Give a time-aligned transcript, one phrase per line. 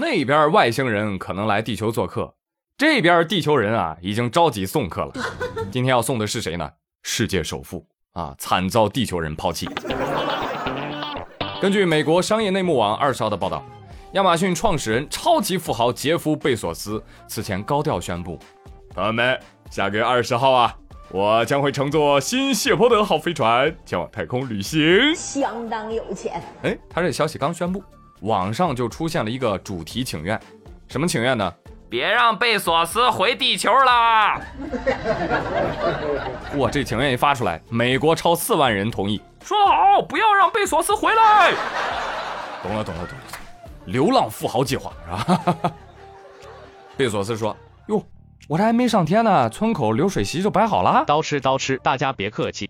[0.00, 2.34] 那边外星人可能来地球做客，
[2.78, 5.12] 这边地球人啊已经着急送客了。
[5.70, 6.70] 今天要送的是谁呢？
[7.02, 9.68] 世界首富啊，惨遭地球人抛弃。
[11.60, 13.62] 根据美国商业内幕网二十号的报道，
[14.14, 18.38] 亚马逊创始人、超级富豪杰夫·贝索斯此前高调宣布
[18.96, 19.38] ：“朋友们，
[19.70, 20.74] 下个月二十号啊。”
[21.12, 26.40] 我将会乘坐新谢泼德号飞船前往太空旅行，相当有钱。
[26.62, 27.82] 哎，他这消息刚宣布，
[28.20, 30.38] 网上就出现了一个主题请愿，
[30.88, 31.52] 什么请愿呢？
[31.88, 34.40] 别让贝索斯回地球啦！
[36.56, 41.52] 哇，这请愿一发出来，美国超四万人同意，说得好，不要让贝索斯回来。
[42.62, 43.24] 懂了，懂了，懂了，
[43.86, 45.72] 流浪富豪计划是吧？
[46.96, 47.56] 贝索斯说，
[47.88, 48.00] 哟。
[48.48, 51.04] 我这还没上天呢，村口流水席就摆好了。
[51.06, 52.68] 刀吃刀吃，大家别客气。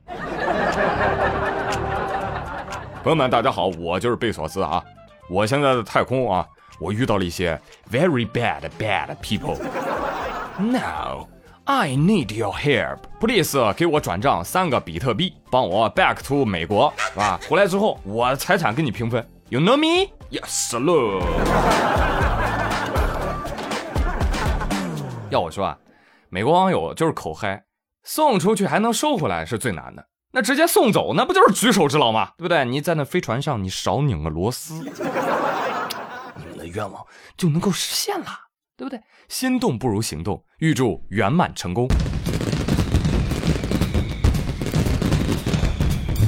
[3.03, 4.83] 朋友们，大家好，我就是贝索斯啊。
[5.31, 6.45] 我现在在太空啊，
[6.81, 7.57] 我遇到了一些
[7.89, 9.57] very bad bad people。
[10.59, 11.29] Now
[11.67, 12.99] I need your help.
[13.21, 17.39] Please 给我转账三个比特币，帮我 back to 美国，是吧？
[17.49, 19.25] 回来之后，我财产跟你平分。
[19.51, 20.11] You know me?
[20.33, 21.23] Yes, hello.
[25.31, 25.79] 要我说啊，
[26.29, 27.63] 美国网友就是口嗨，
[28.03, 32.31] 送出去还能收回来是最难的，那直接送走那不就是举手之劳吗？
[32.39, 32.65] 对不对？
[32.65, 37.05] 你在那飞船上，你少拧个螺丝，你们的愿望
[37.37, 38.27] 就能够实现了，
[38.77, 39.01] 对不对？
[39.29, 41.89] 心动不如行动，预祝圆满成功。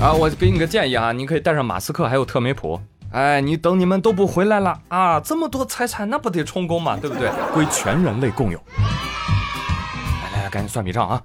[0.00, 2.80] 啊，我给你个建议啊，你可以带上马斯克还有特梅普，
[3.12, 7.30] 哎，你等你们都不回来了啊，这么多财产那不得充公嘛，对不对？
[7.54, 8.60] 归全人类共有。
[10.24, 11.22] 来来来赶紧算笔账啊！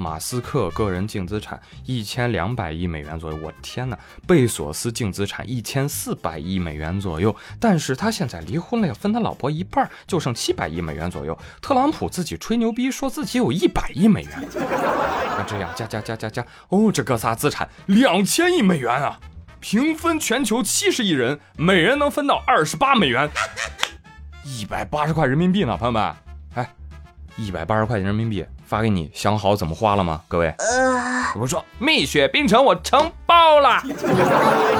[0.00, 3.98] 马斯克个人净资产一千两百亿美元左右，我天哪！
[4.26, 11.38] 贝索斯净资产一千四百亿美元左右，但是他现在离婚了，要分他老婆一半，就剩七百亿美元左右。
[11.60, 19.20] 特朗普自己吹牛逼说自己有一百亿美元，那这样加加加加加，哦，这哥仨资产两千亿美元啊！
[19.60, 23.28] 平分全球七十亿人，每人能分到二十八美元，
[24.44, 26.14] 一百八十块人民币呢，朋友们，
[26.54, 26.72] 哎，
[27.36, 28.46] 一百八十块钱人民币。
[28.70, 30.22] 发给你，想好怎么花了吗？
[30.28, 30.54] 各位，
[31.40, 33.82] 我说蜜雪冰城我承包了。
[33.82, 33.98] 你爱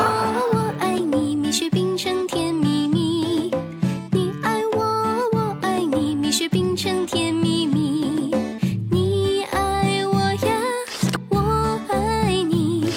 [0.06, 3.50] 我，我爱你，蜜雪冰城甜蜜蜜。
[4.12, 4.84] 你爱我，
[5.32, 8.32] 我爱你，蜜雪冰城甜蜜蜜。
[8.92, 10.54] 你爱我呀，
[11.30, 12.94] 我爱你。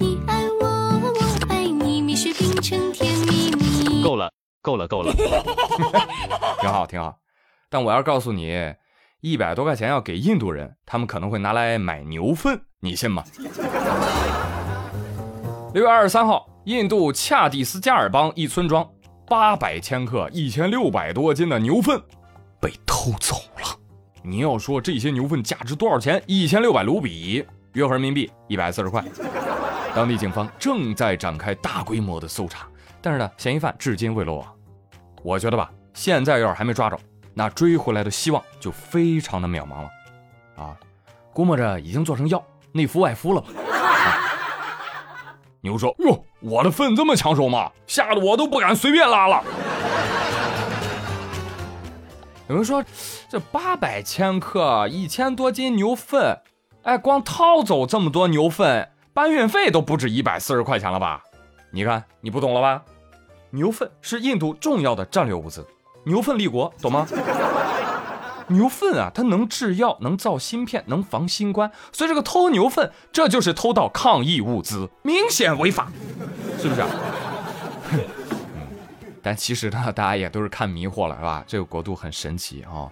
[0.00, 0.66] 你爱我，
[1.14, 4.02] 我爱你，蜜雪冰城甜蜜蜜。
[4.02, 5.12] 够了，够了，够了。
[6.60, 7.16] 挺好，挺好。
[7.70, 8.74] 但我要告诉你。
[9.20, 13.24] 一百多块钱要给印度人，他们可能会拿来买牛粪，你信吗？
[15.74, 18.88] 六月二十三号，印度恰蒂斯加尔邦一村庄，
[19.26, 22.00] 八百千克、一千六百多斤的牛粪
[22.60, 23.76] 被偷走了。
[24.22, 26.22] 你要说这些牛粪价值多少钱？
[26.26, 29.04] 一千六百卢比，约合人民币一百四十块。
[29.96, 32.68] 当地警方正在展开大规模的搜查，
[33.02, 34.46] 但是呢，嫌疑犯至今未落网。
[35.24, 36.96] 我觉得吧，现在要是还没抓着。
[37.38, 39.90] 那追回来的希望就非常的渺茫了，
[40.56, 40.76] 啊，
[41.32, 43.46] 估摸着已经做成药，内服外敷了吧。
[45.60, 47.70] 牛说：“哟，我的粪这么抢手吗？
[47.86, 49.44] 吓得我都不敢随便拉了。”
[52.50, 52.84] 有人说
[53.30, 56.40] ：“这八百千克，一千多斤牛粪，
[56.82, 61.22] 哎，光掏走这么多牛粪，搬运费都不止一百四十块钱了吧？
[61.70, 62.82] 你看，你不懂了吧？
[63.50, 65.64] 牛粪是印度重要的战略物资。”
[66.08, 67.06] 牛粪立国，懂吗？
[68.50, 71.70] 牛粪啊，它能制药，能造芯片，能防新冠。
[71.92, 75.92] 所以这个偷牛粪，这就是偷盗抗疫物资，明显违法，
[76.58, 76.80] 是不是？
[76.80, 76.88] 啊
[79.22, 81.44] 但其实呢，大家也都是看迷惑了，是吧？
[81.46, 82.88] 这个国度很神奇啊，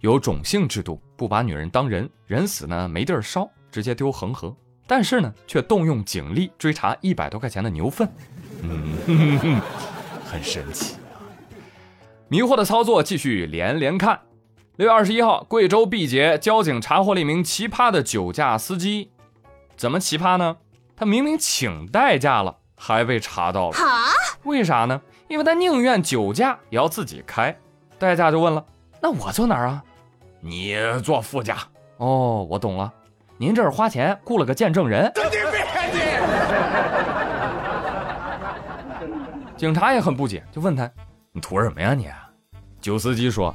[0.00, 4.52] 有种姓制度，不把女人当人，人死呢没地儿烧，直接丢恒河。
[4.88, 8.08] 但是呢，却动用警力追查一百多块钱的牛粪，
[8.62, 9.60] 嗯，
[10.26, 10.96] 很神奇。
[12.28, 14.20] 迷惑的操作继续连连看。
[14.76, 19.12] 六月二十一号，贵州毕节交警查获了一名奇葩的酒驾司机。
[19.76, 20.56] 怎么奇葩呢？
[20.96, 23.76] 他明明请代驾了，还被查到了。
[24.42, 25.00] 为啥呢？
[25.28, 27.56] 因为他宁愿酒驾也要自己开。
[27.98, 28.64] 代驾就问了
[29.00, 29.84] ：“那我坐哪儿啊？”
[30.40, 31.58] 你坐副驾。
[31.98, 32.92] 哦，我懂了。
[33.38, 35.12] 您这是花钱雇了个见证人。
[39.56, 40.90] 警察也很不解，就问他。
[41.36, 42.08] 你图什么呀你？
[42.80, 43.54] 酒司机说：“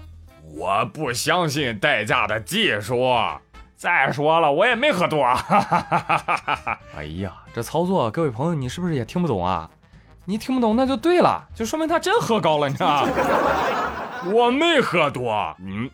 [0.55, 3.11] 我不相信代驾的技术。
[3.75, 5.25] 再说了，我也没喝多。
[6.95, 9.67] ”哎呀，这操作，各位朋友，你是不是也听不懂啊？
[10.25, 13.11] 你听不懂那就对了，就说明他真喝高了，你知道吗？
[14.31, 15.89] 我没喝多，嗯，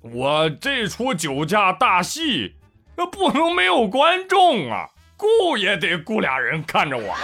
[0.00, 2.56] 我这出酒驾大戏，
[2.96, 4.88] 那不能没有观众啊，
[5.18, 7.14] 雇也得雇俩人看着我。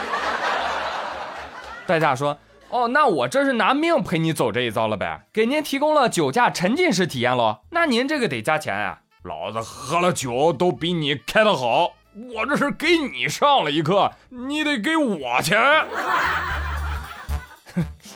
[1.86, 2.36] 代驾说
[2.72, 7.58] ：“哦，那我这是拿命陪你走这一遭了呗，给您提供了酒驾沉浸式体验喽。
[7.70, 9.00] 那您这个得加钱啊。
[9.24, 11.92] 老子喝了酒都比你开的好，
[12.34, 15.60] 我这是给你上了一课，你得给我钱。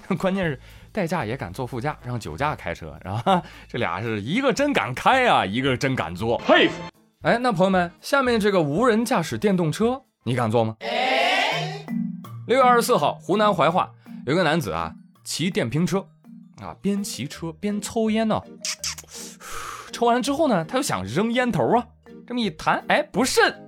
[0.17, 0.58] 关键是
[0.91, 6.81] 代驾也敢坐副驾，让酒驾开车，然后这俩是一个真敢开啊，一个真敢坐，佩服。
[7.20, 10.76] 哎，那朋友们，下面这个无人驾驶电动车，你敢坐吗？”
[12.49, 13.91] 六月二十四号，湖南怀化
[14.26, 14.93] 有个男子啊，
[15.23, 16.05] 骑电瓶车，
[16.61, 18.43] 啊，边骑车边抽烟呢。
[19.93, 21.87] 抽完了之后呢，他又想扔烟头啊，
[22.26, 23.64] 这么一弹，哎，不慎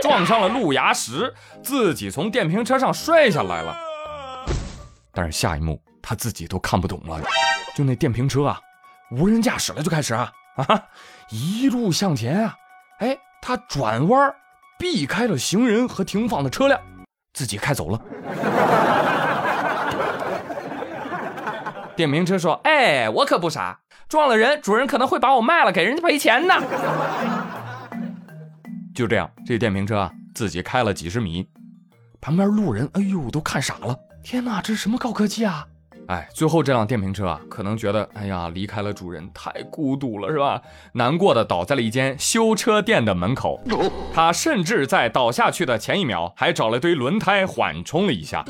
[0.00, 1.34] 撞上了路牙石，
[1.64, 3.76] 自己从电瓶车上摔下来了。
[5.10, 7.20] 但是下一幕他自己都看不懂了，
[7.74, 8.60] 就那电瓶车啊，
[9.10, 10.84] 无人驾驶了，就开始啊啊，
[11.30, 12.54] 一路向前啊，
[13.00, 14.32] 哎，他转弯
[14.78, 16.80] 避开了行人和停放的车辆，
[17.32, 18.00] 自己开走了。
[21.96, 26.54] 电瓶车说：“哎，我可不傻。”撞了人，主人可能会把我卖了，给人家赔钱呢。
[28.94, 31.48] 就这样，这电瓶车啊，自己开了几十米，
[32.20, 33.96] 旁边路人，哎呦，都看傻了。
[34.22, 35.66] 天哪，这是什么高科技啊！
[36.06, 40.60] 哎，最后这辆电瓶车啊，可能觉得，哎呀，离开了主人太孤独了，是吧？
[40.92, 43.60] 难过的倒在了一间修车店的门口。
[44.12, 48.44] 他甚至在倒下去的前一秒，还找了堆轮胎缓冲了一下。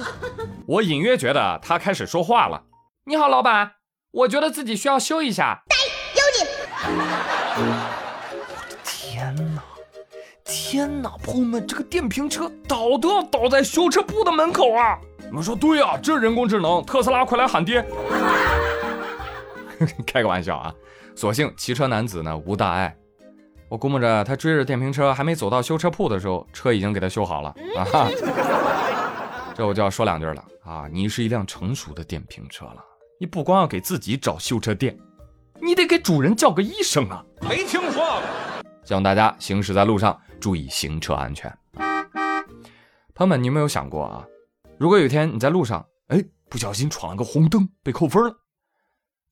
[0.67, 2.61] 我隐约觉得他开始说话了
[3.06, 3.73] ：“你好，老板。”
[4.12, 5.62] 我觉得自己需要修一下。
[5.69, 5.77] 呆，
[6.15, 6.47] 有你！
[8.85, 9.62] 天哪，
[10.45, 14.99] 天哪，朋友们，这个电瓶车倒都要倒在修车铺的门口啊！
[15.19, 17.85] 你们说对啊，这人工智能，特斯拉快来喊爹！
[20.06, 20.73] 开个玩笑啊，
[21.15, 22.97] 所幸骑车男子呢无大碍。
[23.69, 28.09] 我估摸着他追着电瓶车还没走到修车铺的时候，车已经给他修好了啊！
[29.55, 32.77] 这我就要说两句了啊，你是一辆成熟的电瓶车了。
[33.19, 34.99] 你不光要给自己找修车店，
[35.63, 37.25] 你得给主人叫个医生啊！
[37.49, 38.23] 没听说过。
[38.85, 41.51] 希望大家行驶在路上注意行车安全。
[43.15, 44.27] 朋友们，你有没有想过啊？
[44.79, 48.37] 如果有一天你在路上，哎，不小心闯了个红灯，被扣分了，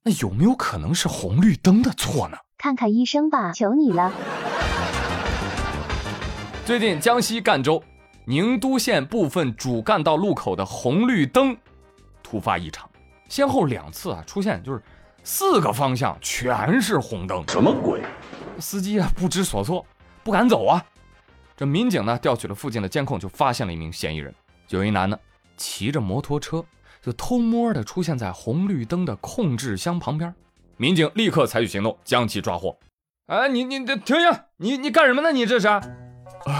[0.04, 2.38] 那有没有可能是红绿灯的错呢？
[2.56, 4.12] 看看医生吧，求你了。
[6.64, 7.82] 最近江西赣州
[8.26, 11.56] 宁都县部分主干道路口的红绿灯
[12.22, 12.88] 突发异常。
[13.32, 14.82] 先后两次啊，出现就是
[15.24, 18.02] 四个方向全是红灯，什么鬼？
[18.58, 19.86] 司机啊不知所措，
[20.22, 20.84] 不敢走啊。
[21.56, 24.34] 这民警呢调取了附近的监控，就发现了一名嫌疑人，
[24.68, 25.18] 有一男的
[25.56, 26.62] 骑着摩托车，
[27.00, 30.34] 就偷摸的出现在红绿灯的控制箱旁边。
[30.76, 32.78] 民警立刻采取行动，将其抓获。
[33.28, 34.44] 哎，你你这停下！
[34.58, 35.32] 你你干什么呢？
[35.32, 35.68] 你这是？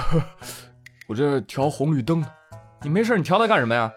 [1.07, 2.27] 我这调红绿灯呢。
[2.81, 3.93] 你没事，你调它干什么呀？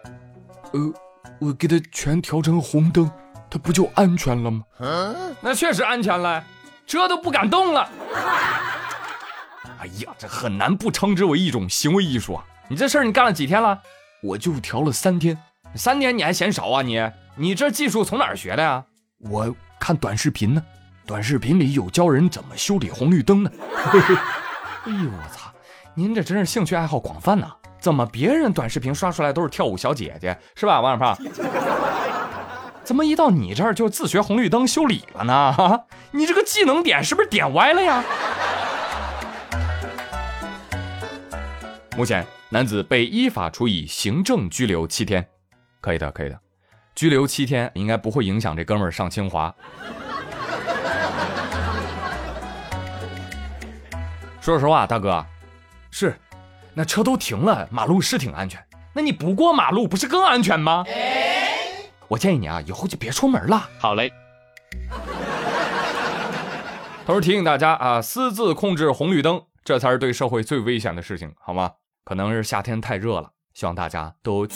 [0.73, 0.93] 呃。
[1.39, 3.09] 我给他全调成红灯，
[3.49, 4.63] 他不就安全了吗？
[5.41, 6.43] 那确实安全了，
[6.87, 7.89] 车都不敢动了。
[9.79, 12.45] 哎呀，这很难不称之为一种行为艺术啊！
[12.67, 13.79] 你这事儿你干了几天了？
[14.23, 15.37] 我就调了三天，
[15.75, 16.81] 三天你还嫌少啊？
[16.81, 16.99] 你
[17.35, 18.83] 你这技术从哪儿学的呀？
[19.19, 20.63] 我看短视频呢，
[21.05, 23.51] 短视频里有教人怎么修理红绿灯的。
[24.85, 25.51] 哎呦我操，
[25.93, 27.51] 您这真是兴趣爱好广泛呐！
[27.85, 31.15] 怎么别人短视频刷出来都是跳舞小姐姐是吧，王小胖？
[32.83, 35.53] 怎么一到你这儿就自学红绿灯修理了呢？
[35.53, 38.03] 哈， 你这个技能点是不是点歪了呀？
[41.95, 45.23] 目前男子被依法处以行政拘留七天，
[45.79, 46.39] 可以的，可以的，
[46.95, 49.53] 拘留七天应该不会影响这哥们儿上清华。
[54.41, 55.23] 说实话，大哥，
[55.91, 56.15] 是。
[56.75, 58.61] 那车都停了，马路是挺安全。
[58.93, 60.83] 那你不过马路不是更安全吗？
[62.07, 63.67] 我建议你啊，以后就别出门了。
[63.79, 64.11] 好嘞。
[67.05, 71.71] 同时提醒大家啊，私自控制红绿灯，这才是对社会最危险的事情，好吗？
[72.03, 74.47] 可能是夏天太热了，希望大家都。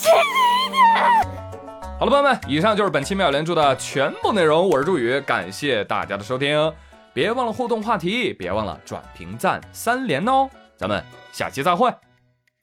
[1.98, 4.68] 好了，朋友们，以上就是本期妙连珠的全部内容。
[4.68, 6.72] 我是朱宇，感谢大家的收听，
[7.12, 10.48] 别忘了互动话题，别忘了转评赞三连哦。
[10.76, 11.92] 咱们下期再会。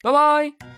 [0.02, 0.77] 拜拜。